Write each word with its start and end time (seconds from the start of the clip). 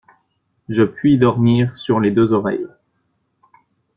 Je 0.67 0.81
puis 0.81 1.19
dormir 1.19 1.75
sur 1.75 1.99
les 1.99 2.09
deux 2.09 2.33
oreilles! 2.33 2.65